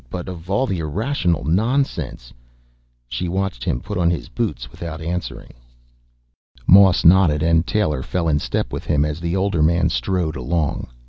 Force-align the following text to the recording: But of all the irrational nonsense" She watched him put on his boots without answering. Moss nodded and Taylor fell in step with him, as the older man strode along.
But 0.09 0.27
of 0.27 0.49
all 0.49 0.65
the 0.65 0.79
irrational 0.79 1.43
nonsense" 1.43 2.33
She 3.07 3.29
watched 3.29 3.63
him 3.63 3.79
put 3.81 3.99
on 3.99 4.09
his 4.09 4.29
boots 4.29 4.71
without 4.71 4.99
answering. 4.99 5.53
Moss 6.65 7.05
nodded 7.05 7.43
and 7.43 7.67
Taylor 7.67 8.01
fell 8.01 8.27
in 8.27 8.39
step 8.39 8.73
with 8.73 8.85
him, 8.85 9.05
as 9.05 9.19
the 9.19 9.35
older 9.35 9.61
man 9.61 9.89
strode 9.89 10.35
along. 10.35 10.87